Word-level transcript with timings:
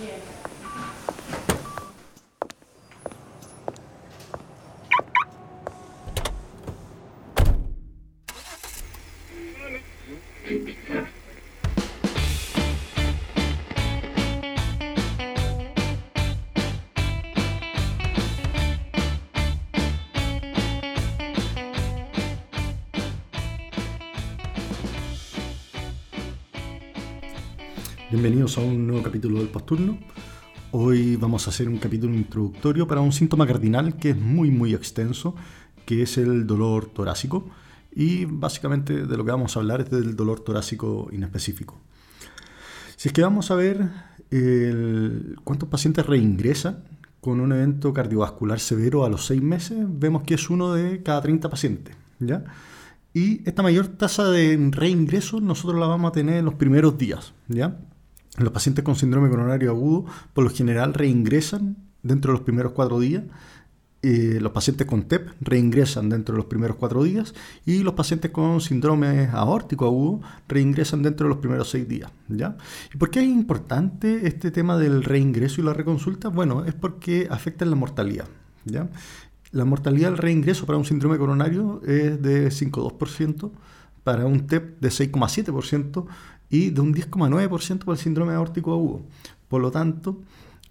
Bien. 0.00 0.39
Bienvenidos 28.10 28.58
a 28.58 28.62
un 28.62 28.88
nuevo 28.88 29.04
capítulo 29.04 29.38
del 29.38 29.46
Posturno. 29.46 29.96
Hoy 30.72 31.14
vamos 31.14 31.46
a 31.46 31.50
hacer 31.50 31.68
un 31.68 31.78
capítulo 31.78 32.12
introductorio 32.12 32.88
para 32.88 33.00
un 33.00 33.12
síntoma 33.12 33.46
cardinal 33.46 33.98
que 33.98 34.10
es 34.10 34.16
muy 34.16 34.50
muy 34.50 34.74
extenso, 34.74 35.36
que 35.86 36.02
es 36.02 36.18
el 36.18 36.44
dolor 36.44 36.86
torácico. 36.86 37.48
Y 37.94 38.24
básicamente 38.24 39.06
de 39.06 39.16
lo 39.16 39.24
que 39.24 39.30
vamos 39.30 39.56
a 39.56 39.60
hablar 39.60 39.82
es 39.82 39.90
del 39.90 40.16
dolor 40.16 40.40
torácico 40.40 41.08
inespecífico. 41.12 41.78
Si 42.96 43.10
es 43.10 43.12
que 43.12 43.22
vamos 43.22 43.52
a 43.52 43.54
ver 43.54 43.88
cuántos 45.44 45.68
pacientes 45.68 46.04
reingresan 46.04 46.82
con 47.20 47.38
un 47.38 47.52
evento 47.52 47.92
cardiovascular 47.92 48.58
severo 48.58 49.04
a 49.04 49.08
los 49.08 49.24
6 49.26 49.40
meses, 49.40 49.78
vemos 49.88 50.24
que 50.24 50.34
es 50.34 50.50
uno 50.50 50.74
de 50.74 51.00
cada 51.04 51.22
30 51.22 51.48
pacientes. 51.48 51.94
¿ya? 52.18 52.42
Y 53.14 53.48
esta 53.48 53.62
mayor 53.62 53.86
tasa 53.86 54.28
de 54.30 54.58
reingreso 54.72 55.40
nosotros 55.40 55.78
la 55.78 55.86
vamos 55.86 56.08
a 56.08 56.12
tener 56.12 56.38
en 56.38 56.46
los 56.46 56.54
primeros 56.54 56.98
días. 56.98 57.34
¿ya? 57.46 57.78
Los 58.38 58.52
pacientes 58.52 58.84
con 58.84 58.96
síndrome 58.96 59.28
coronario 59.28 59.70
agudo 59.70 60.06
por 60.32 60.44
lo 60.44 60.50
general 60.50 60.94
reingresan 60.94 61.76
dentro 62.02 62.32
de 62.32 62.38
los 62.38 62.44
primeros 62.44 62.72
cuatro 62.72 63.00
días. 63.00 63.24
Eh, 64.02 64.38
los 64.40 64.52
pacientes 64.52 64.86
con 64.86 65.02
TEP 65.02 65.28
reingresan 65.42 66.08
dentro 66.08 66.34
de 66.34 66.38
los 66.38 66.46
primeros 66.46 66.78
cuatro 66.78 67.02
días 67.02 67.34
y 67.66 67.82
los 67.82 67.92
pacientes 67.92 68.30
con 68.30 68.62
síndrome 68.62 69.28
aórtico 69.30 69.84
agudo 69.84 70.22
reingresan 70.48 71.02
dentro 71.02 71.26
de 71.26 71.34
los 71.34 71.38
primeros 71.38 71.68
seis 71.68 71.86
días. 71.86 72.10
¿ya? 72.28 72.56
¿Y 72.94 72.96
por 72.96 73.10
qué 73.10 73.20
es 73.20 73.26
importante 73.26 74.26
este 74.26 74.50
tema 74.50 74.78
del 74.78 75.04
reingreso 75.04 75.60
y 75.60 75.64
la 75.64 75.74
reconsulta? 75.74 76.28
Bueno, 76.28 76.64
es 76.64 76.72
porque 76.72 77.28
afecta 77.30 77.66
la 77.66 77.76
mortalidad. 77.76 78.26
¿ya? 78.64 78.88
La 79.52 79.66
mortalidad 79.66 80.10
del 80.10 80.18
reingreso 80.18 80.64
para 80.64 80.78
un 80.78 80.86
síndrome 80.86 81.18
coronario 81.18 81.82
es 81.84 82.22
de 82.22 82.48
5,2%, 82.48 83.50
para 84.02 84.24
un 84.24 84.46
TEP 84.46 84.80
de 84.80 84.88
6,7% 84.88 86.06
y 86.50 86.70
de 86.70 86.80
un 86.80 86.92
10,9% 86.92 87.78
para 87.78 87.92
el 87.92 87.98
síndrome 87.98 88.34
aórtico 88.34 88.72
agudo. 88.72 89.02
Por 89.48 89.62
lo 89.62 89.70
tanto, 89.70 90.20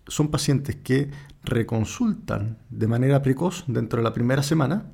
son 0.07 0.29
pacientes 0.29 0.75
que 0.75 1.09
reconsultan 1.43 2.57
de 2.69 2.87
manera 2.87 3.21
precoz 3.21 3.63
dentro 3.67 3.97
de 3.97 4.03
la 4.03 4.13
primera 4.13 4.43
semana 4.43 4.91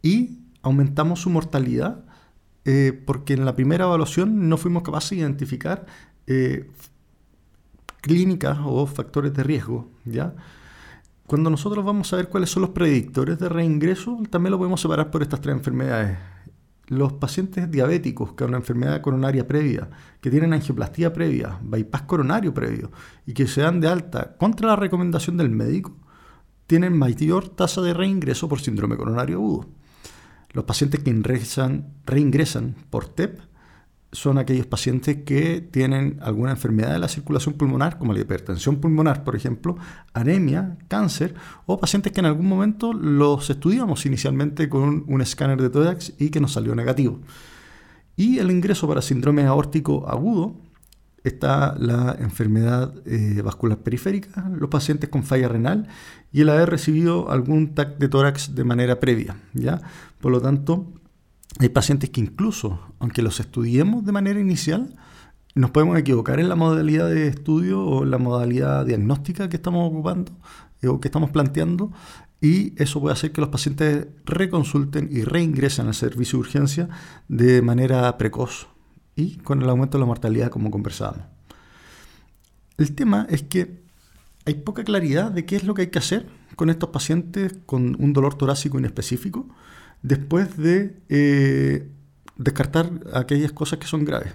y 0.00 0.38
aumentamos 0.62 1.20
su 1.20 1.30
mortalidad 1.30 2.04
eh, 2.64 2.92
porque 3.04 3.34
en 3.34 3.44
la 3.44 3.56
primera 3.56 3.84
evaluación 3.84 4.48
no 4.48 4.56
fuimos 4.56 4.84
capaces 4.84 5.10
de 5.10 5.16
identificar 5.16 5.86
eh, 6.28 6.70
clínicas 8.00 8.58
o 8.64 8.86
factores 8.86 9.34
de 9.34 9.42
riesgo. 9.42 9.90
¿ya? 10.04 10.34
Cuando 11.26 11.50
nosotros 11.50 11.84
vamos 11.84 12.12
a 12.12 12.16
ver 12.16 12.28
cuáles 12.28 12.50
son 12.50 12.62
los 12.62 12.70
predictores 12.70 13.38
de 13.38 13.48
reingreso, 13.48 14.18
también 14.30 14.52
lo 14.52 14.58
podemos 14.58 14.80
separar 14.80 15.10
por 15.10 15.22
estas 15.22 15.40
tres 15.40 15.56
enfermedades 15.56 16.18
los 16.92 17.14
pacientes 17.14 17.70
diabéticos 17.70 18.34
con 18.34 18.48
una 18.48 18.58
enfermedad 18.58 19.00
coronaria 19.00 19.48
previa, 19.48 19.88
que 20.20 20.30
tienen 20.30 20.52
angioplastía 20.52 21.12
previa, 21.12 21.58
bypass 21.62 22.02
coronario 22.02 22.52
previo 22.52 22.90
y 23.26 23.32
que 23.32 23.46
se 23.46 23.62
dan 23.62 23.80
de 23.80 23.88
alta 23.88 24.36
contra 24.36 24.68
la 24.68 24.76
recomendación 24.76 25.38
del 25.38 25.48
médico, 25.48 25.96
tienen 26.66 26.96
mayor 26.96 27.48
tasa 27.48 27.80
de 27.80 27.94
reingreso 27.94 28.46
por 28.46 28.60
síndrome 28.60 28.98
coronario 28.98 29.36
agudo. 29.36 29.70
Los 30.52 30.64
pacientes 30.64 31.02
que 31.02 31.10
reingresan 32.04 32.76
por 32.90 33.08
TEP 33.08 33.40
son 34.12 34.36
aquellos 34.36 34.66
pacientes 34.66 35.24
que 35.24 35.62
tienen 35.62 36.18
alguna 36.20 36.50
enfermedad 36.50 36.92
de 36.92 36.98
la 36.98 37.08
circulación 37.08 37.54
pulmonar, 37.54 37.98
como 37.98 38.12
la 38.12 38.20
hipertensión 38.20 38.76
pulmonar, 38.76 39.24
por 39.24 39.34
ejemplo, 39.34 39.76
anemia, 40.12 40.76
cáncer, 40.88 41.34
o 41.64 41.80
pacientes 41.80 42.12
que 42.12 42.20
en 42.20 42.26
algún 42.26 42.46
momento 42.46 42.92
los 42.92 43.48
estudiamos 43.48 44.04
inicialmente 44.04 44.68
con 44.68 45.04
un 45.08 45.22
escáner 45.22 45.60
de 45.60 45.70
tórax 45.70 46.12
y 46.18 46.28
que 46.28 46.40
nos 46.40 46.52
salió 46.52 46.74
negativo. 46.74 47.20
Y 48.14 48.38
el 48.38 48.50
ingreso 48.50 48.86
para 48.86 49.00
síndrome 49.00 49.46
aórtico 49.46 50.06
agudo 50.06 50.56
está 51.24 51.74
la 51.78 52.16
enfermedad 52.18 52.92
eh, 53.06 53.40
vascular 53.42 53.78
periférica, 53.78 54.50
los 54.50 54.68
pacientes 54.68 55.08
con 55.08 55.22
falla 55.22 55.48
renal 55.48 55.88
y 56.32 56.42
el 56.42 56.50
haber 56.50 56.68
recibido 56.68 57.30
algún 57.30 57.74
TAC 57.74 57.96
de 57.98 58.08
tórax 58.08 58.54
de 58.54 58.64
manera 58.64 59.00
previa. 59.00 59.36
¿ya? 59.54 59.80
Por 60.20 60.32
lo 60.32 60.42
tanto, 60.42 60.92
hay 61.58 61.68
pacientes 61.68 62.10
que 62.10 62.20
incluso, 62.20 62.80
aunque 62.98 63.22
los 63.22 63.40
estudiemos 63.40 64.04
de 64.04 64.12
manera 64.12 64.40
inicial, 64.40 64.96
nos 65.54 65.70
podemos 65.70 65.98
equivocar 65.98 66.40
en 66.40 66.48
la 66.48 66.56
modalidad 66.56 67.08
de 67.08 67.28
estudio 67.28 67.84
o 67.84 68.04
en 68.04 68.10
la 68.10 68.18
modalidad 68.18 68.86
diagnóstica 68.86 69.48
que 69.48 69.56
estamos 69.56 69.86
ocupando 69.90 70.32
eh, 70.80 70.88
o 70.88 71.00
que 71.00 71.08
estamos 71.08 71.30
planteando 71.30 71.92
y 72.40 72.72
eso 72.82 73.00
puede 73.00 73.12
hacer 73.12 73.32
que 73.32 73.40
los 73.40 73.50
pacientes 73.50 74.08
reconsulten 74.24 75.08
y 75.12 75.24
reingresen 75.24 75.86
al 75.86 75.94
servicio 75.94 76.38
de 76.38 76.40
urgencia 76.40 76.88
de 77.28 77.62
manera 77.62 78.16
precoz 78.18 78.66
y 79.14 79.36
con 79.36 79.62
el 79.62 79.68
aumento 79.68 79.98
de 79.98 80.00
la 80.00 80.06
mortalidad 80.06 80.50
como 80.50 80.70
conversábamos. 80.70 81.26
El 82.78 82.94
tema 82.94 83.26
es 83.28 83.42
que 83.42 83.82
hay 84.44 84.54
poca 84.54 84.82
claridad 84.82 85.30
de 85.30 85.44
qué 85.44 85.56
es 85.56 85.64
lo 85.64 85.74
que 85.74 85.82
hay 85.82 85.88
que 85.88 85.98
hacer 85.98 86.26
con 86.56 86.70
estos 86.70 86.88
pacientes 86.88 87.54
con 87.66 87.96
un 88.02 88.12
dolor 88.12 88.34
torácico 88.34 88.78
inespecífico 88.78 89.46
después 90.02 90.56
de 90.56 90.96
eh, 91.08 91.88
descartar 92.36 92.90
aquellas 93.12 93.52
cosas 93.52 93.78
que 93.78 93.86
son 93.86 94.04
graves. 94.04 94.34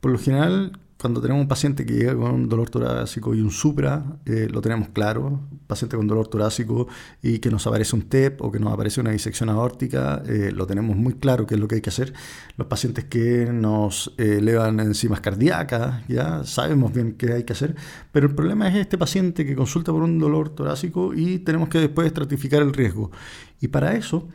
Por 0.00 0.12
lo 0.12 0.18
general, 0.18 0.72
cuando 1.00 1.20
tenemos 1.20 1.42
un 1.42 1.48
paciente 1.48 1.86
que 1.86 1.94
llega 1.94 2.16
con 2.16 2.48
dolor 2.48 2.70
torácico 2.70 3.32
y 3.32 3.40
un 3.40 3.52
supra, 3.52 4.18
eh, 4.26 4.48
lo 4.50 4.60
tenemos 4.60 4.88
claro, 4.88 5.40
paciente 5.68 5.96
con 5.96 6.08
dolor 6.08 6.26
torácico 6.26 6.88
y 7.22 7.38
que 7.38 7.50
nos 7.50 7.66
aparece 7.68 7.94
un 7.94 8.02
TEP 8.02 8.42
o 8.42 8.50
que 8.50 8.58
nos 8.58 8.72
aparece 8.72 9.00
una 9.00 9.12
disección 9.12 9.48
aórtica, 9.48 10.22
eh, 10.26 10.50
lo 10.52 10.66
tenemos 10.66 10.96
muy 10.96 11.14
claro 11.14 11.46
qué 11.46 11.54
es 11.54 11.60
lo 11.60 11.68
que 11.68 11.76
hay 11.76 11.80
que 11.80 11.90
hacer. 11.90 12.12
Los 12.56 12.66
pacientes 12.66 13.04
que 13.04 13.48
nos 13.52 14.12
elevan 14.18 14.80
enzimas 14.80 15.20
cardíacas, 15.20 16.02
ya 16.08 16.42
sabemos 16.44 16.92
bien 16.92 17.12
qué 17.12 17.32
hay 17.32 17.44
que 17.44 17.52
hacer, 17.52 17.76
pero 18.10 18.26
el 18.26 18.34
problema 18.34 18.68
es 18.68 18.74
este 18.74 18.98
paciente 18.98 19.46
que 19.46 19.54
consulta 19.54 19.92
por 19.92 20.02
un 20.02 20.18
dolor 20.18 20.48
torácico 20.48 21.14
y 21.14 21.38
tenemos 21.38 21.68
que 21.68 21.78
después 21.78 22.08
estratificar 22.08 22.60
el 22.60 22.72
riesgo. 22.72 23.12
Y 23.60 23.68
para 23.68 23.94
eso 23.94 24.28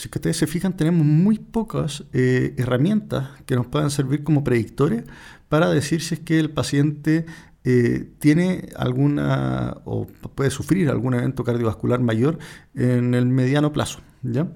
si 0.00 0.08
ustedes 0.08 0.38
se 0.38 0.46
fijan, 0.46 0.74
tenemos 0.74 1.04
muy 1.04 1.38
pocas 1.38 2.04
eh, 2.14 2.54
herramientas 2.56 3.28
que 3.44 3.54
nos 3.54 3.66
puedan 3.66 3.90
servir 3.90 4.24
como 4.24 4.42
predictores 4.42 5.04
para 5.50 5.68
decir 5.68 6.00
si 6.00 6.14
es 6.14 6.20
que 6.20 6.38
el 6.38 6.48
paciente 6.48 7.26
eh, 7.64 8.10
tiene 8.18 8.70
alguna 8.76 9.76
o 9.84 10.06
puede 10.06 10.48
sufrir 10.48 10.88
algún 10.88 11.12
evento 11.12 11.44
cardiovascular 11.44 12.00
mayor 12.00 12.38
en 12.74 13.12
el 13.12 13.26
mediano 13.26 13.74
plazo. 13.74 14.00
¿ya? 14.22 14.50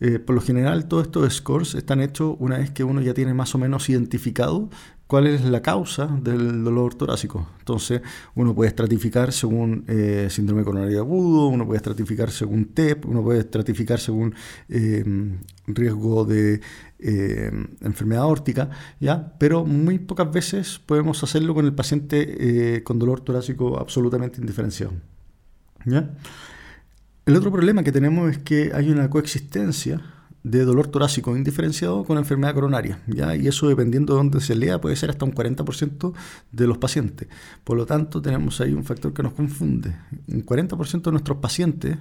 Eh, 0.00 0.18
por 0.18 0.34
lo 0.34 0.40
general, 0.40 0.88
todos 0.88 1.08
estos 1.08 1.34
scores 1.34 1.74
están 1.74 2.00
hechos 2.00 2.34
una 2.38 2.56
vez 2.56 2.70
que 2.70 2.82
uno 2.82 3.02
ya 3.02 3.12
tiene 3.12 3.34
más 3.34 3.54
o 3.54 3.58
menos 3.58 3.90
identificado 3.90 4.70
cuál 5.06 5.26
es 5.26 5.44
la 5.44 5.62
causa 5.62 6.06
del 6.06 6.64
dolor 6.64 6.94
torácico. 6.94 7.48
Entonces, 7.60 8.02
uno 8.34 8.54
puede 8.54 8.68
estratificar 8.68 9.32
según 9.32 9.84
eh, 9.86 10.28
síndrome 10.30 10.64
coronario 10.64 11.00
agudo, 11.00 11.48
uno 11.48 11.64
puede 11.66 11.76
estratificar 11.76 12.30
según 12.30 12.66
TEP, 12.66 13.06
uno 13.06 13.22
puede 13.22 13.40
estratificar 13.40 14.00
según 14.00 14.34
em, 14.68 15.38
riesgo 15.66 16.24
de 16.24 16.60
em, 16.98 17.68
enfermedad 17.82 18.24
aórtica, 18.24 18.70
¿ya? 18.98 19.34
pero 19.38 19.64
muy 19.64 19.98
pocas 19.98 20.30
veces 20.32 20.80
podemos 20.84 21.22
hacerlo 21.22 21.54
con 21.54 21.64
el 21.64 21.74
paciente 21.74 22.76
eh, 22.76 22.82
con 22.82 22.98
dolor 22.98 23.20
torácico 23.20 23.78
absolutamente 23.78 24.40
indiferenciado. 24.40 24.94
¿ya? 25.84 26.10
El 27.26 27.36
otro 27.36 27.52
problema 27.52 27.82
que 27.82 27.92
tenemos 27.92 28.30
es 28.30 28.38
que 28.38 28.72
hay 28.74 28.90
una 28.90 29.08
coexistencia 29.10 30.00
de 30.46 30.64
dolor 30.64 30.86
torácico 30.86 31.36
indiferenciado 31.36 32.04
con 32.04 32.18
enfermedad 32.18 32.54
coronaria. 32.54 33.00
¿ya? 33.08 33.34
Y 33.34 33.48
eso, 33.48 33.68
dependiendo 33.68 34.14
de 34.14 34.18
dónde 34.18 34.40
se 34.40 34.54
lea, 34.54 34.80
puede 34.80 34.94
ser 34.94 35.10
hasta 35.10 35.24
un 35.24 35.34
40% 35.34 36.12
de 36.52 36.66
los 36.68 36.78
pacientes. 36.78 37.26
Por 37.64 37.76
lo 37.76 37.84
tanto, 37.84 38.22
tenemos 38.22 38.60
ahí 38.60 38.72
un 38.72 38.84
factor 38.84 39.12
que 39.12 39.24
nos 39.24 39.32
confunde. 39.32 39.96
Un 40.28 40.46
40% 40.46 41.02
de 41.02 41.10
nuestros 41.10 41.38
pacientes 41.38 41.98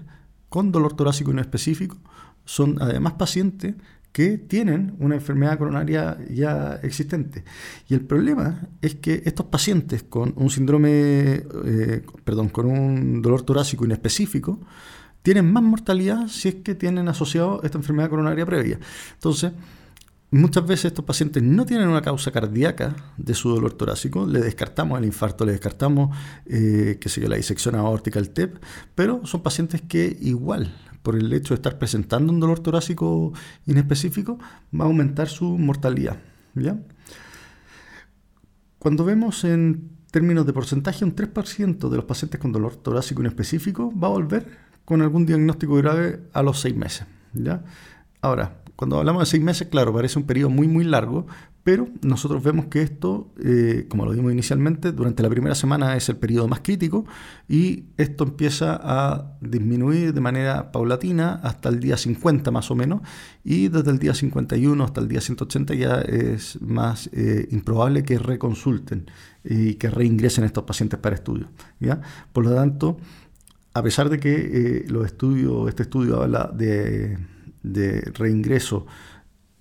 con 0.48 0.72
dolor 0.72 0.94
torácico 0.94 1.32
inespecífico 1.32 1.98
son 2.46 2.78
además 2.80 3.14
pacientes 3.14 3.74
que 4.12 4.38
tienen 4.38 4.96
una 5.00 5.16
enfermedad 5.16 5.58
coronaria 5.58 6.18
ya 6.30 6.80
existente. 6.84 7.44
Y 7.90 7.96
el 7.96 8.02
problema 8.02 8.70
es 8.80 8.94
que 8.94 9.24
estos 9.26 9.48
pacientes 9.48 10.04
con 10.04 10.34
un 10.38 10.52
síndrome, 10.52 11.44
eh, 11.66 12.04
perdón, 12.24 12.50
con 12.50 12.68
un 12.68 13.24
dolor 13.24 13.42
torácico 13.42 13.86
inespecífico, 13.86 14.60
tienen 15.26 15.52
más 15.52 15.64
mortalidad 15.64 16.28
si 16.28 16.50
es 16.50 16.56
que 16.56 16.76
tienen 16.76 17.08
asociado 17.08 17.60
esta 17.64 17.80
enfermedad 17.80 18.12
coronaria 18.12 18.46
previa. 18.46 18.80
Entonces, 19.14 19.54
Muchas 20.32 20.66
veces 20.68 20.86
estos 20.86 21.06
pacientes 21.06 21.42
no 21.44 21.66
tienen 21.66 21.88
una 21.88 22.02
causa 22.02 22.30
cardíaca 22.30 22.96
de 23.16 23.34
su 23.36 23.50
dolor 23.50 23.74
torácico, 23.74 24.26
le 24.26 24.40
descartamos 24.42 25.00
el 25.00 25.06
infarto, 25.06 25.46
le 25.46 25.54
descartamos 25.54 26.14
eh, 26.46 26.98
qué 27.00 27.28
la 27.30 27.38
disección 27.38 27.76
aórtica, 27.76 28.20
el 28.20 28.32
TEP, 28.32 28.58
pero 28.96 29.26
son 29.26 29.44
pacientes 29.44 29.82
que 29.82 30.18
igual, 30.20 30.76
por 31.04 31.16
el 31.16 31.32
hecho 31.32 31.54
de 31.54 31.60
estar 31.60 31.78
presentando 31.78 32.34
un 32.34 32.42
dolor 32.42 32.60
torácico 32.60 33.32
inespecífico, 33.66 34.38
va 34.78 34.84
a 34.84 34.88
aumentar 34.88 35.30
su 35.30 35.58
mortalidad. 35.58 36.18
Cuando 38.80 39.06
vemos 39.06 39.46
en 39.46 39.90
términos 40.12 40.46
de 40.46 40.54
porcentaje, 40.54 41.06
un 41.06 41.16
3% 41.16 41.88
de 41.88 41.96
los 41.96 42.06
pacientes 42.06 42.42
con 42.42 42.52
dolor 42.52 42.76
torácico 42.76 43.22
inespecífico 43.22 43.94
va 43.98 44.08
a 44.08 44.12
volver 44.12 44.65
con 44.86 45.02
algún 45.02 45.26
diagnóstico 45.26 45.76
grave 45.76 46.22
a 46.32 46.42
los 46.42 46.60
6 46.62 46.76
meses. 46.76 47.08
¿ya? 47.34 47.64
Ahora, 48.22 48.58
cuando 48.76 49.00
hablamos 49.00 49.22
de 49.22 49.26
seis 49.28 49.44
meses, 49.44 49.68
claro, 49.70 49.94
parece 49.94 50.20
un 50.20 50.26
periodo 50.26 50.50
muy, 50.50 50.68
muy 50.68 50.84
largo, 50.84 51.28
pero 51.64 51.88
nosotros 52.04 52.44
vemos 52.44 52.68
que 52.68 52.82
esto, 52.82 53.32
eh, 53.44 53.86
como 53.90 54.06
lo 54.06 54.12
vimos 54.12 54.32
inicialmente, 54.32 54.92
durante 54.92 55.24
la 55.24 55.30
primera 55.30 55.56
semana 55.56 55.96
es 55.96 56.10
el 56.10 56.18
periodo 56.18 56.48
más 56.48 56.60
crítico 56.60 57.06
y 57.48 57.86
esto 57.98 58.26
empieza 58.26 58.80
a 58.80 59.38
disminuir 59.42 60.14
de 60.14 60.22
manera 60.22 60.72
paulatina 60.72 61.40
hasta 61.42 61.70
el 61.70 61.80
día 61.80 61.98
50 61.98 62.52
más 62.52 62.70
o 62.70 62.76
menos 62.76 63.02
y 63.44 63.70
desde 63.70 63.90
el 63.90 63.98
día 63.98 64.14
51 64.14 64.84
hasta 64.84 65.02
el 65.02 65.08
día 65.08 65.22
180 65.22 65.74
ya 65.74 66.02
es 66.02 66.62
más 66.62 67.10
eh, 67.14 67.48
improbable 67.52 68.04
que 68.04 68.20
reconsulten 68.20 69.10
y 69.44 69.76
que 69.76 69.90
reingresen 69.90 70.44
estos 70.44 70.66
pacientes 70.66 71.00
para 71.00 71.16
estudio. 71.16 71.48
¿ya? 71.80 72.02
Por 72.32 72.46
lo 72.46 72.54
tanto, 72.54 72.98
a 73.76 73.84
pesar 73.84 74.10
de 74.10 74.20
que 74.20 74.34
eh, 74.34 74.86
los 74.88 75.06
estudios, 75.06 75.70
este 75.70 75.84
estudio 75.84 76.24
habla 76.24 76.52
de 76.52 77.18
de 77.74 78.02
reingreso 78.14 78.86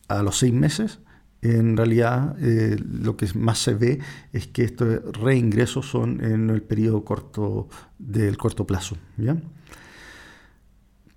a 0.08 0.22
los 0.22 0.38
seis 0.38 0.52
meses, 0.52 1.00
en 1.42 1.76
realidad 1.76 2.36
eh, 2.40 2.76
lo 2.78 3.16
que 3.16 3.26
más 3.34 3.58
se 3.58 3.74
ve 3.74 3.98
es 4.32 4.46
que 4.46 4.64
estos 4.64 4.88
reingresos 5.18 5.86
son 5.86 6.22
en 6.24 6.50
el 6.50 6.62
periodo 6.62 7.04
corto 7.04 7.68
del 7.98 8.36
corto 8.36 8.66
plazo. 8.66 8.96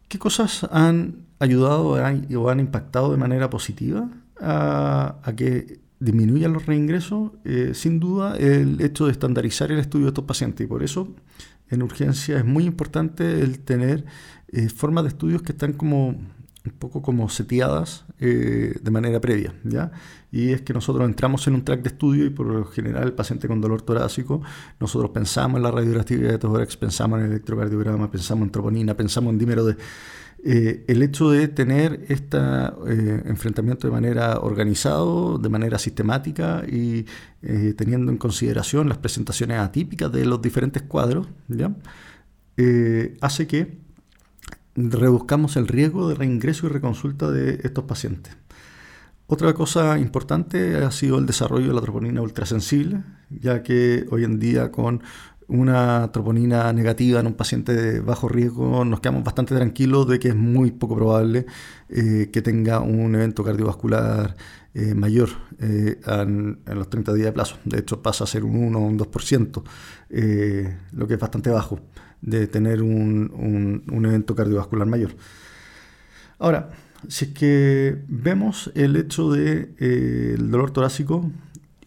¿Qué 0.08 0.20
cosas 0.20 0.66
han 0.72 1.28
ayudado 1.40 1.98
o 1.98 2.50
han 2.50 2.60
impactado 2.60 3.12
de 3.12 3.18
manera 3.18 3.50
positiva 3.50 4.10
a, 4.40 5.34
que 5.36 5.80
disminuyan 6.00 6.54
los 6.54 6.66
reingresos? 6.66 7.32
Eh, 7.46 7.72
sin 7.74 8.00
duda 8.00 8.36
el 8.38 8.82
hecho 8.82 9.06
de 9.06 9.12
estandarizar 9.14 9.72
el 9.72 9.80
estudio 9.80 10.06
de 10.06 10.10
estos 10.10 10.26
pacientes 10.26 10.66
y 10.66 10.68
por 10.68 10.84
eso 10.84 11.14
en 11.70 11.84
urgencia 11.84 12.38
es 12.38 12.46
muy 12.46 12.66
importante 12.66 13.42
el 13.42 13.60
tener 13.60 14.06
eh, 14.50 14.70
formas 14.70 15.04
de 15.04 15.10
estudios 15.10 15.42
que 15.42 15.52
están 15.52 15.74
como 15.74 16.16
un 16.68 16.74
poco 16.80 17.02
como 17.02 17.30
seteadas 17.30 18.06
eh, 18.20 18.76
de 18.82 18.92
manera 18.92 19.22
previa, 19.22 19.54
¿ya? 19.64 19.92
Y 20.32 20.52
es 20.52 20.62
que 20.62 20.74
nosotros 20.74 21.08
entramos 21.08 21.48
en 21.48 21.56
un 21.56 21.64
track 21.64 21.82
de 21.82 21.90
estudio 21.90 22.26
y 22.26 22.30
por 22.30 22.48
lo 22.48 22.66
general 22.66 23.04
el 23.04 23.14
paciente 23.14 23.48
con 23.48 23.62
dolor 23.62 23.82
torácico, 23.82 24.42
nosotros 24.80 25.12
pensamos 25.12 25.58
en 25.58 25.64
la 25.64 25.72
radiografía 25.72 26.18
de 26.18 26.38
tórax, 26.38 26.76
pensamos 26.78 27.20
en 27.20 27.26
el 27.26 27.32
electrocardiograma, 27.32 28.12
pensamos 28.12 28.46
en 28.46 28.52
troponina, 28.52 28.96
pensamos 28.96 29.32
en 29.32 29.40
dímero 29.40 29.66
de... 29.66 29.78
Eh, 30.50 30.86
el 30.88 31.04
hecho 31.04 31.30
de 31.30 31.50
tener 31.50 32.06
este 32.08 32.38
enfrentamiento 33.26 33.86
de 33.86 33.92
manera 33.92 34.40
organizado, 34.40 35.38
de 35.38 35.50
manera 35.50 35.78
sistemática 35.78 36.64
y 36.66 37.06
teniendo 37.76 38.12
en 38.14 38.18
consideración 38.18 38.88
las 38.88 38.98
presentaciones 38.98 39.60
atípicas 39.60 40.10
de 40.10 40.26
los 40.26 40.42
diferentes 40.42 40.84
cuadros, 40.84 41.28
¿ya? 41.50 41.76
hace 43.22 43.46
que 43.46 43.78
reduzcamos 44.78 45.58
el 45.58 45.68
riesgo 45.68 46.08
de 46.08 46.16
reingreso 46.16 46.68
y 46.68 46.70
reconsulta 46.70 47.30
de 47.30 47.60
estos 47.64 47.84
pacientes. 47.84 48.38
Otra 49.30 49.54
cosa 49.54 50.00
importante 50.00 50.78
ha 50.78 50.92
sido 50.92 51.20
el 51.20 51.26
desarrollo 51.26 51.68
de 51.68 51.74
la 51.74 51.82
troponina 51.82 52.22
ultrasensible, 52.22 53.04
ya 53.30 53.62
que 53.62 54.06
hoy 54.12 54.24
en 54.24 54.40
día 54.40 54.72
con 54.72 55.02
una 55.48 56.12
troponina 56.12 56.72
negativa 56.74 57.20
en 57.20 57.28
un 57.28 57.34
paciente 57.34 57.74
de 57.74 58.00
bajo 58.02 58.28
riesgo 58.28 58.84
nos 58.84 59.00
quedamos 59.00 59.24
bastante 59.24 59.56
tranquilos 59.56 60.08
de 60.08 60.20
que 60.20 60.30
es 60.30 60.36
muy 60.36 60.72
poco 60.72 60.96
probable 60.96 61.46
eh, 61.90 62.30
que 62.34 62.42
tenga 62.42 62.82
un 62.82 63.16
evento 63.16 63.44
cardiovascular 63.44 64.36
eh, 64.74 64.94
mayor 64.94 65.30
eh, 65.60 66.00
en, 66.06 66.60
los 66.66 66.90
30 66.90 67.14
días 67.14 67.28
de 67.28 67.32
plazo. 67.32 67.58
De 67.64 67.80
hecho 67.80 68.02
pasa 68.02 68.26
a 68.26 68.28
ser 68.28 68.44
un 68.44 68.56
1 68.58 68.78
o 68.78 68.82
un 68.82 69.00
2%, 69.00 69.64
lo 70.92 71.08
que 71.08 71.14
es 71.14 71.20
bastante 71.20 71.50
bajo 71.50 71.80
de 72.22 72.48
tener 72.48 72.82
un, 72.82 73.84
evento 74.06 74.36
cardiovascular 74.36 74.88
mayor. 74.88 75.12
Ahora, 76.40 76.70
si 77.08 77.26
es 77.26 77.32
que 77.32 78.04
vemos 78.08 78.72
el 78.76 78.96
hecho 78.96 79.32
del 79.32 79.76
de, 79.76 80.34
eh, 80.34 80.36
dolor 80.40 80.72
torácico 80.72 81.32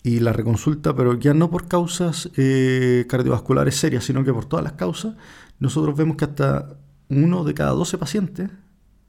y 0.02 0.20
la 0.20 0.32
reconsulta, 0.32 0.94
pero 0.94 1.14
ya 1.18 1.34
no 1.34 1.50
por 1.50 1.68
causas 1.68 2.30
eh, 2.36 3.06
cardiovasculares 3.08 3.76
serias, 3.76 4.04
sino 4.04 4.24
que 4.24 4.32
por 4.32 4.46
todas 4.46 4.64
las 4.64 4.74
causas, 4.74 5.14
nosotros 5.58 5.96
vemos 5.96 6.16
que 6.16 6.24
hasta 6.24 6.76
uno 7.08 7.44
de 7.44 7.54
cada 7.54 7.72
12 7.72 7.98
pacientes 7.98 8.50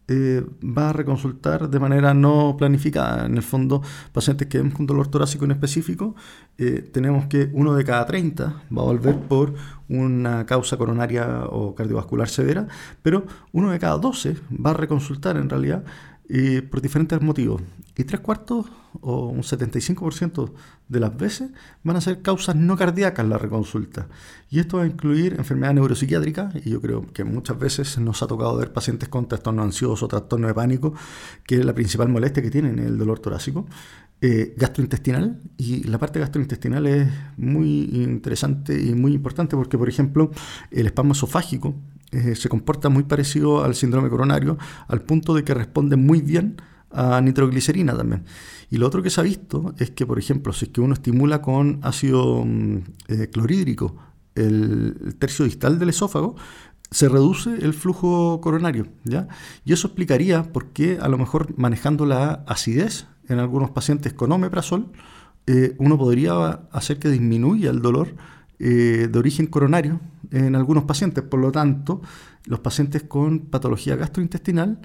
eh, 0.08 0.46
va 0.62 0.90
a 0.90 0.94
reconsultar 0.94 1.70
de 1.70 1.80
manera 1.80 2.14
no 2.14 2.56
planificada. 2.58 3.26
En 3.26 3.38
el 3.38 3.44
fondo, 3.44 3.82
pacientes 4.12 4.48
que 4.48 4.58
vemos 4.58 4.74
con 4.74 4.86
dolor 4.86 5.08
torácico 5.08 5.46
en 5.46 5.52
específico, 5.52 6.16
eh, 6.58 6.82
tenemos 6.92 7.28
que 7.28 7.50
uno 7.54 7.74
de 7.76 7.86
cada 7.86 8.06
30 8.06 8.64
va 8.78 8.82
a 8.82 8.86
volver 8.86 9.18
por 9.18 9.54
una 9.88 10.46
causa 10.46 10.76
coronaria 10.76 11.46
o 11.46 11.76
cardiovascular 11.76 12.28
severa, 12.28 12.68
pero 13.02 13.26
uno 13.54 13.72
de 13.72 13.80
cada 13.80 13.98
12 13.98 14.36
va 14.54 14.72
a 14.72 14.74
reconsultar 14.74 15.38
en 15.38 15.50
realidad 15.50 15.86
y 16.34 16.62
por 16.62 16.82
diferentes 16.82 17.22
motivos. 17.22 17.62
Y 17.98 18.06
tres 18.06 18.22
cuartos 18.22 18.66
o 19.02 19.28
un 19.28 19.42
75% 19.42 20.52
de 20.88 21.00
las 21.00 21.16
veces 21.18 21.52
van 21.84 21.98
a 21.98 22.02
ser 22.02 22.22
causas 22.22 22.56
no 22.56 22.78
cardíacas 22.78 23.28
la 23.28 23.38
reconsulta. 23.38 24.08
Y 24.50 24.60
esto 24.60 24.78
va 24.78 24.84
a 24.84 24.88
incluir 24.88 25.34
enfermedad 25.34 25.74
neuropsiquiátrica, 25.74 26.52
y 26.64 26.70
yo 26.70 26.80
creo 26.80 27.06
que 27.12 27.26
muchas 27.26 27.60
veces 27.60 27.98
nos 28.00 28.24
ha 28.24 28.28
tocado 28.28 28.56
ver 28.56 28.72
pacientes 28.72 29.10
con 29.10 29.28
trastorno 29.28 29.62
ansioso, 29.62 30.08
trastorno 30.08 30.48
de 30.48 30.54
pánico, 30.54 30.94
que 31.46 31.56
es 31.56 31.66
la 31.66 31.74
principal 31.74 32.08
molestia 32.08 32.42
que 32.42 32.50
tienen, 32.50 32.80
el 32.80 32.98
dolor 32.98 33.20
torácico. 33.20 33.68
Eh, 34.22 34.54
gastrointestinal, 34.56 35.42
y 35.58 35.84
la 35.84 35.98
parte 35.98 36.20
gastrointestinal 36.20 36.88
es 36.88 37.10
muy 37.38 37.90
interesante 37.92 38.82
y 38.82 38.94
muy 38.94 39.14
importante 39.14 39.58
porque, 39.58 39.78
por 39.78 39.90
ejemplo, 39.90 40.32
el 40.70 40.86
espasmo 40.86 41.12
esofágico 41.12 41.76
eh, 42.12 42.36
se 42.36 42.50
comporta 42.50 42.90
muy 42.90 43.04
parecido 43.04 43.64
al 43.64 43.76
síndrome 43.76 44.10
coronario, 44.10 44.58
al 44.88 45.02
punto 45.02 45.34
de 45.34 45.44
que 45.44 45.54
responde 45.54 45.96
muy 45.96 46.22
bien 46.22 46.58
a 46.92 47.22
nitroglicerina 47.22 47.96
también. 47.96 48.26
Y 48.70 48.78
lo 48.78 48.88
otro 48.88 49.02
que 49.02 49.10
se 49.10 49.22
ha 49.22 49.24
visto 49.24 49.74
es 49.78 49.92
que, 49.92 50.06
por 50.06 50.20
ejemplo, 50.20 50.54
si 50.54 50.66
es 50.66 50.72
que 50.72 50.82
uno 50.82 50.94
estimula 50.94 51.42
con 51.42 51.80
ácido 51.84 52.44
mm, 52.46 52.78
eh, 53.08 53.30
clorhídrico 53.32 53.96
el, 54.36 55.16
tercio 55.20 55.46
distal 55.46 55.80
del 55.80 55.90
esófago, 55.90 56.36
se 56.90 57.08
reduce 57.08 57.50
el 57.50 57.74
flujo 57.74 58.42
coronario, 58.42 58.88
¿ya? 59.06 59.30
Y 59.64 59.72
eso 59.72 59.88
explicaría 59.88 60.44
por 60.52 60.68
qué 60.68 60.98
a 61.02 61.08
lo 61.08 61.18
mejor 61.18 61.58
manejando 61.58 62.06
la 62.06 62.44
acidez 62.48 63.08
en 63.30 63.40
algunos 63.40 63.72
pacientes 63.72 64.12
con 64.12 64.32
omeprazol, 64.32 64.92
eh, 65.48 65.76
uno 65.80 65.98
podría 65.98 66.62
hacer 66.72 67.00
que 67.00 67.10
disminuya 67.10 67.70
el 67.72 67.82
dolor 67.82 68.16
eh, 68.64 69.08
de 69.12 69.20
origen 69.20 69.48
coronario 69.48 70.00
en 70.30 70.56
algunos 70.56 70.84
pacientes. 70.84 71.24
Por 71.24 71.40
lo 71.40 71.52
tanto, 71.52 72.02
los 72.46 72.60
pacientes 72.60 73.02
con 73.02 73.40
patología 73.40 73.96
gastrointestinal 73.96 74.80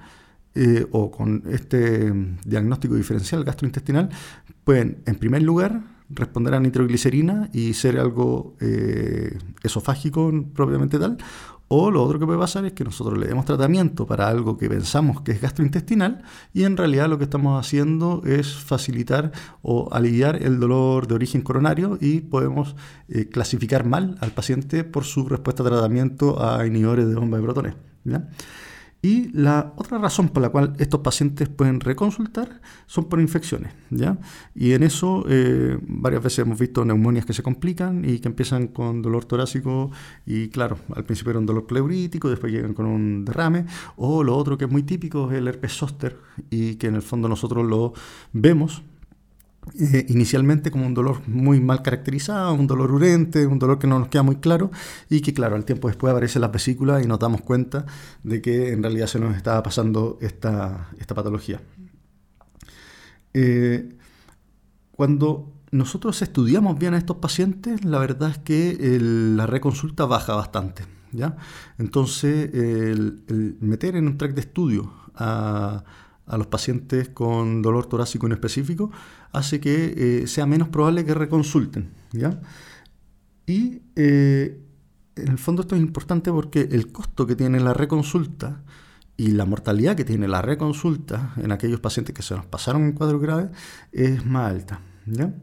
eh, 0.55 0.87
o 0.91 1.11
con 1.11 1.43
este 1.47 2.11
diagnóstico 2.43 2.95
diferencial 2.95 3.43
gastrointestinal 3.43 4.09
pueden, 4.63 5.03
en 5.05 5.15
primer 5.17 5.43
lugar, 5.43 5.83
responder 6.09 6.53
a 6.53 6.59
nitroglicerina 6.59 7.49
y 7.53 7.73
ser 7.73 7.99
algo 7.99 8.55
eh, 8.59 9.37
esofágico 9.63 10.31
propiamente 10.53 10.99
tal, 10.99 11.17
o 11.69 11.91
lo 11.91 12.01
otro 12.01 12.17
que 12.17 12.25
puede 12.25 12.39
pasar 12.39 12.63
es 12.65 12.71
que 12.71 12.85
nosotros 12.85 13.17
le 13.17 13.27
demos 13.27 13.45
tratamiento 13.45 14.07
para 14.07 14.29
algo 14.29 14.57
que 14.57 14.69
pensamos 14.69 15.21
que 15.21 15.33
es 15.33 15.41
gastrointestinal 15.41 16.23
y 16.53 16.63
en 16.63 16.77
realidad 16.77 17.09
lo 17.09 17.17
que 17.17 17.25
estamos 17.25 17.59
haciendo 17.59 18.21
es 18.25 18.55
facilitar 18.55 19.33
o 19.61 19.89
aliviar 19.91 20.41
el 20.41 20.61
dolor 20.61 21.07
de 21.07 21.15
origen 21.15 21.41
coronario 21.41 21.97
y 21.99 22.21
podemos 22.21 22.77
eh, 23.09 23.27
clasificar 23.27 23.85
mal 23.85 24.17
al 24.21 24.31
paciente 24.31 24.85
por 24.85 25.03
su 25.03 25.27
respuesta 25.27 25.63
a 25.63 25.65
tratamiento 25.65 26.41
a 26.41 26.65
inhibidores 26.65 27.09
de 27.09 27.15
bomba 27.15 27.37
de 27.37 27.43
protones. 27.43 27.73
Y 29.01 29.29
la 29.31 29.73
otra 29.77 29.99
razón 29.99 30.29
por 30.29 30.41
la 30.41 30.49
cual 30.49 30.73
estos 30.79 31.01
pacientes 31.01 31.49
pueden 31.49 31.79
reconsultar 31.79 32.61
son 32.87 33.05
por 33.05 33.21
infecciones. 33.21 33.73
¿ya? 33.91 34.17
Y 34.55 34.73
en 34.73 34.83
eso 34.83 35.23
eh, 35.29 35.77
varias 35.81 36.23
veces 36.23 36.39
hemos 36.39 36.59
visto 36.59 36.83
neumonias 36.83 37.25
que 37.25 37.33
se 37.33 37.43
complican 37.43 38.03
y 38.03 38.19
que 38.19 38.27
empiezan 38.27 38.67
con 38.67 39.01
dolor 39.01 39.25
torácico 39.25 39.91
y 40.25 40.49
claro, 40.49 40.79
al 40.95 41.05
principio 41.05 41.31
era 41.31 41.39
un 41.39 41.45
dolor 41.45 41.67
pleurítico, 41.67 42.29
después 42.29 42.51
llegan 42.51 42.73
con 42.73 42.87
un 42.87 43.23
derrame. 43.23 43.65
O 43.97 44.23
lo 44.23 44.35
otro 44.35 44.57
que 44.57 44.65
es 44.65 44.71
muy 44.71 44.83
típico 44.83 45.31
es 45.31 45.37
el 45.37 45.47
herpes 45.47 45.73
zóster 45.73 46.17
y 46.49 46.75
que 46.75 46.87
en 46.87 46.95
el 46.95 47.01
fondo 47.03 47.29
nosotros 47.29 47.65
lo 47.65 47.93
vemos 48.33 48.81
eh, 49.79 50.05
inicialmente 50.09 50.71
como 50.71 50.85
un 50.85 50.93
dolor 50.93 51.21
muy 51.27 51.59
mal 51.59 51.81
caracterizado, 51.81 52.53
un 52.53 52.67
dolor 52.67 52.91
urente, 52.91 53.45
un 53.47 53.59
dolor 53.59 53.79
que 53.79 53.87
no 53.87 53.99
nos 53.99 54.07
queda 54.07 54.23
muy 54.23 54.37
claro 54.37 54.71
y 55.09 55.21
que 55.21 55.33
claro, 55.33 55.55
al 55.55 55.65
tiempo 55.65 55.87
después 55.87 56.11
aparecen 56.11 56.41
las 56.41 56.51
vesículas 56.51 57.03
y 57.03 57.07
nos 57.07 57.19
damos 57.19 57.41
cuenta 57.41 57.85
de 58.23 58.41
que 58.41 58.71
en 58.71 58.83
realidad 58.83 59.07
se 59.07 59.19
nos 59.19 59.35
estaba 59.35 59.63
pasando 59.63 60.17
esta, 60.21 60.89
esta 60.99 61.15
patología. 61.15 61.61
Eh, 63.33 63.97
cuando 64.91 65.53
nosotros 65.71 66.21
estudiamos 66.21 66.79
bien 66.79 66.93
a 66.93 66.97
estos 66.97 67.17
pacientes, 67.17 67.85
la 67.85 67.99
verdad 67.99 68.31
es 68.31 68.37
que 68.39 68.97
la 68.99 69.45
reconsulta 69.45 70.05
baja 70.05 70.33
bastante. 70.33 70.83
¿ya? 71.11 71.37
Entonces, 71.77 72.53
el, 72.53 73.57
meter 73.61 73.95
en 73.95 74.07
un 74.07 74.17
track 74.17 74.33
de 74.33 74.41
estudio 74.41 74.91
a, 75.15 75.83
los 76.27 76.47
pacientes 76.47 77.09
con 77.09 77.61
dolor 77.61 77.85
torácico 77.85 78.25
en 78.25 78.33
específico 78.33 78.91
hace 79.37 79.59
que 79.59 79.93
eh, 80.23 80.27
sea 80.27 80.45
menos 80.45 80.69
probable 80.69 81.05
que 81.05 81.13
reconsulten. 81.13 81.91
¿ya? 82.11 82.39
Y 83.45 83.81
eh, 83.95 84.59
en 85.15 85.27
el 85.27 85.37
fondo 85.37 85.61
esto 85.61 85.75
es 85.75 85.81
importante 85.81 86.31
porque 86.31 86.61
el 86.71 86.91
costo 86.91 87.25
que 87.25 87.35
tiene 87.35 87.59
la 87.59 87.73
reconsulta 87.73 88.61
y 89.15 89.31
la 89.31 89.45
mortalidad 89.45 89.95
que 89.95 90.05
tiene 90.05 90.27
la 90.27 90.41
reconsulta 90.41 91.33
en 91.37 91.51
aquellos 91.51 91.79
pacientes 91.79 92.13
que 92.13 92.21
se 92.21 92.35
nos 92.35 92.45
pasaron 92.45 92.83
en 92.83 92.91
cuadro 92.91 93.19
grave 93.19 93.49
es 93.91 94.25
más 94.25 94.51
alta. 94.51 94.81
¿ya? 95.05 95.33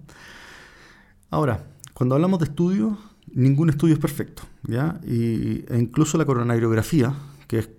Ahora, 1.31 1.67
cuando 1.93 2.15
hablamos 2.15 2.39
de 2.39 2.47
estudios, 2.47 2.97
ningún 3.33 3.71
estudio 3.71 3.95
es 3.95 4.01
perfecto. 4.01 4.43
¿ya? 4.63 5.01
E 5.05 5.65
incluso 5.77 6.19
la 6.19 6.25
coronariografía, 6.25 7.15
que 7.49 7.59
es 7.59 7.71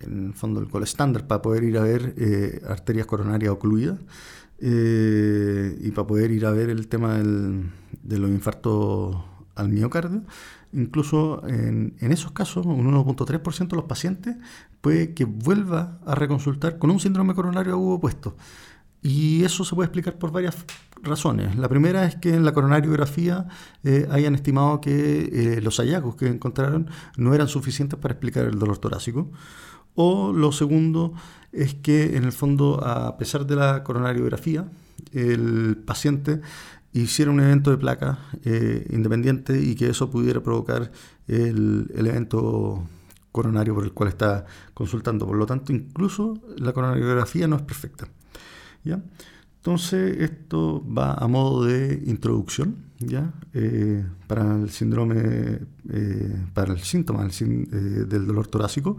en 0.00 0.28
el 0.28 0.34
fondo 0.34 0.60
el 0.60 0.66
gol 0.66 0.82
estándar 0.82 1.26
para 1.26 1.42
poder 1.42 1.64
ir 1.64 1.78
a 1.78 1.82
ver 1.82 2.14
eh, 2.16 2.62
arterias 2.66 3.06
coronarias 3.06 3.52
ocluidas 3.52 3.98
eh, 4.60 5.78
y 5.80 5.90
para 5.90 6.06
poder 6.06 6.30
ir 6.30 6.46
a 6.46 6.50
ver 6.50 6.70
el 6.70 6.86
tema 6.88 7.18
de 7.18 8.18
los 8.18 8.30
infartos 8.30 9.16
al 9.54 9.68
miocardio, 9.70 10.22
incluso 10.72 11.46
en, 11.46 11.94
esos 12.00 12.32
casos, 12.32 12.66
un 12.66 12.92
1.3% 12.92 13.68
de 13.68 13.76
los 13.76 13.84
pacientes 13.86 14.36
puede 14.80 15.14
que 15.14 15.24
vuelva 15.24 15.98
a 16.06 16.14
reconsultar 16.14 16.78
con 16.78 16.90
un 16.90 17.00
síndrome 17.00 17.34
coronario 17.34 17.72
agudo 17.72 17.96
opuesto. 17.96 18.36
Y 19.02 19.44
eso 19.44 19.64
se 19.64 19.74
puede 19.74 19.86
explicar 19.86 20.18
por 20.18 20.30
varias 20.30 20.56
razones. 21.02 21.56
La 21.56 21.68
primera 21.68 22.04
es 22.04 22.16
que 22.16 22.34
en 22.34 22.44
la 22.44 22.52
coronariografía 22.52 23.46
eh, 23.82 24.06
hayan 24.10 24.34
estimado 24.34 24.80
que 24.82 25.56
eh, 25.56 25.60
los 25.62 25.78
hallazgos 25.78 26.16
que 26.16 26.26
encontraron 26.26 26.90
no 27.16 27.34
eran 27.34 27.48
suficientes 27.48 27.98
para 27.98 28.12
explicar 28.12 28.44
el 28.44 28.58
dolor 28.58 28.76
torácico. 28.76 29.30
O 29.94 30.32
lo 30.32 30.52
segundo 30.52 31.14
es 31.52 31.74
que 31.74 32.16
en 32.16 32.24
el 32.24 32.32
fondo, 32.32 32.84
a 32.84 33.16
pesar 33.18 33.46
de 33.46 33.56
la 33.56 33.82
coronariografía, 33.82 34.70
el 35.12 35.76
paciente 35.84 36.40
hiciera 36.92 37.30
un 37.30 37.40
evento 37.40 37.70
de 37.70 37.78
placa 37.78 38.18
eh, 38.44 38.86
independiente 38.90 39.60
y 39.60 39.74
que 39.74 39.90
eso 39.90 40.10
pudiera 40.10 40.42
provocar 40.42 40.90
el, 41.28 41.90
evento 41.94 42.84
coronario 43.32 43.74
por 43.74 43.84
el 43.84 43.92
cual 43.92 44.08
está 44.08 44.44
consultando. 44.74 45.26
Por 45.26 45.36
lo 45.36 45.46
tanto, 45.46 45.72
incluso 45.72 46.38
la 46.56 46.72
coronariografía 46.72 47.46
no 47.46 47.56
es 47.56 47.62
perfecta. 47.62 48.08
¿ya? 48.84 49.00
Entonces, 49.56 50.18
esto 50.18 50.84
va 50.86 51.14
a 51.14 51.28
modo 51.28 51.64
de 51.64 52.02
introducción 52.06 52.89
¿ya? 53.00 53.32
Eh, 53.54 54.04
para 54.26 54.54
el 54.56 54.70
síndrome, 54.70 55.60
eh, 55.90 56.46
para 56.54 56.72
el 56.72 56.80
síntoma 56.80 57.26
del 57.26 58.26
dolor 58.26 58.46
torácico 58.46 58.96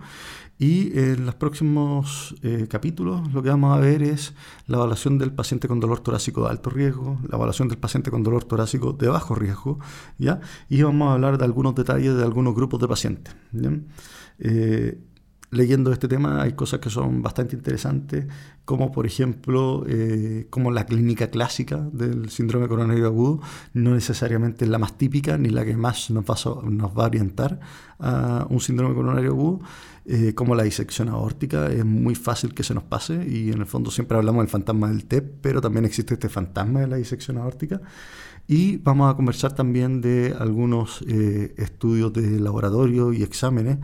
y 0.62 0.96
en 0.96 1.26
los 1.26 1.34
próximos 1.34 2.36
eh, 2.44 2.68
capítulos 2.70 3.34
lo 3.34 3.42
que 3.42 3.50
vamos 3.50 3.76
a 3.76 3.80
ver 3.80 4.04
es 4.04 4.34
la 4.68 4.78
evaluación 4.78 5.18
del 5.18 5.32
paciente 5.32 5.68
con 5.68 5.80
dolor 5.80 6.02
torácico 6.02 6.44
de 6.44 6.50
alto 6.52 6.70
riesgo, 6.70 7.20
la 7.28 7.38
evaluación 7.38 7.68
del 7.68 7.80
paciente 7.80 8.12
con 8.12 8.22
dolor 8.22 8.44
torácico 8.44 8.94
de 8.94 9.08
bajo 9.08 9.34
riesgo, 9.34 9.80
¿ya? 10.20 10.40
Y 10.70 10.84
vamos 10.84 11.10
a 11.10 11.14
hablar 11.14 11.40
de 11.40 11.46
algunos 11.46 11.74
detalles 11.74 12.16
de 12.16 12.24
algunos 12.24 12.54
grupos 12.54 12.80
de 12.80 12.88
pacientes. 12.88 13.36
Eh, 14.38 15.00
leyendo 15.52 15.92
este 15.92 16.08
tema 16.08 16.42
hay 16.42 16.54
cosas 16.54 16.80
que 16.80 16.90
son 16.90 17.22
bastante 17.22 17.56
interesantes, 17.56 18.26
como 18.64 18.92
por 18.92 19.06
ejemplo, 19.06 19.84
eh, 19.88 20.48
como 20.50 20.72
la 20.72 20.86
clínica 20.86 21.28
clásica 21.28 21.78
del 21.92 22.30
síndrome 22.30 22.68
coronario 22.68 23.06
agudo 23.06 23.42
no 23.74 23.94
necesariamente 23.94 24.66
es 24.66 24.72
la 24.72 24.80
más 24.80 24.98
típica 24.98 25.38
ni 25.38 25.50
la 25.50 25.66
que 25.66 25.76
más 25.76 26.10
nos 26.10 26.24
va 26.26 27.04
a, 27.04 27.06
orientar 27.06 27.60
a 28.00 28.48
un 28.50 28.62
síndrome 28.62 28.96
coronario 28.96 29.32
agudo, 29.32 29.60
eh, 30.06 30.34
como 30.34 30.56
la 30.56 30.64
disección 30.64 31.10
aórtica, 31.10 31.68
es 31.68 31.86
muy 31.86 32.16
fácil 32.16 32.54
que 32.54 32.64
se 32.64 32.74
nos 32.74 32.84
pase 32.84 33.28
y 33.28 33.52
en 33.52 33.60
el 33.60 33.68
fondo 33.68 33.92
siempre 33.92 34.18
hablamos 34.18 34.44
del 34.44 34.50
fantasma 34.50 34.88
del 34.88 35.06
TEP, 35.06 35.36
pero 35.42 35.60
también 35.62 35.86
existe 35.86 36.14
este 36.14 36.30
fantasma 36.30 36.80
de 36.80 36.88
la 36.88 36.96
disección 36.96 37.38
aórtica. 37.38 37.82
Y 38.48 38.78
vamos 38.78 39.12
a 39.12 39.16
conversar 39.16 39.54
también 39.54 40.02
de 40.02 40.36
algunos 40.38 41.04
eh, 41.08 41.54
estudios 41.58 42.12
de 42.12 42.40
laboratorio 42.40 43.14
y 43.14 43.22
exámenes 43.22 43.78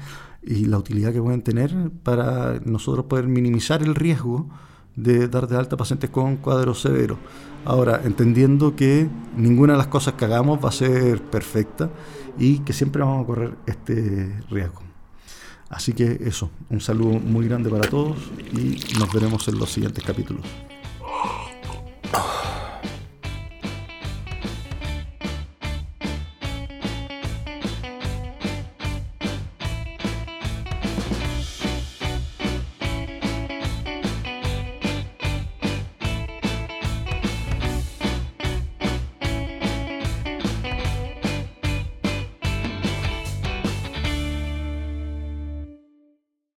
y 0.47 0.65
la 0.65 0.77
utilidad 0.77 1.11
que 1.11 1.21
pueden 1.21 1.41
tener 1.41 1.91
para 2.03 2.59
nosotros 2.63 3.05
poder 3.05 3.27
minimizar 3.27 3.83
el 3.83 3.95
riesgo 3.95 4.47
de 4.95 5.27
dar 5.27 5.47
de 5.47 5.57
alta 5.57 5.77
pacientes 5.77 6.09
con 6.09 6.37
cuadros 6.37 6.81
severos. 6.81 7.17
Ahora, 7.65 8.01
entendiendo 8.03 8.75
que 8.75 9.09
ninguna 9.35 9.73
de 9.73 9.77
las 9.77 9.87
cosas 9.87 10.13
que 10.13 10.25
hagamos 10.25 10.63
va 10.63 10.69
a 10.69 10.71
ser 10.71 11.21
perfecta 11.21 11.89
y 12.39 12.59
que 12.59 12.71
siempre 12.71 13.03
vamos 13.03 13.23
a 13.23 13.27
correr 13.27 13.55
este 13.65 14.33
riesgo. 14.49 14.81
Así 15.69 15.91
que 15.91 16.21
eso, 16.23 16.49
un 16.69 16.79
saludo 16.79 17.19
muy 17.19 17.45
grande 17.47 17.69
para 17.69 17.89
todos 17.89 18.17
y 18.53 18.79
nos 18.97 19.11
veremos 19.13 19.45
en 19.49 19.59
los 19.59 19.69
siguientes 19.69 20.03
capítulos. 20.03 20.45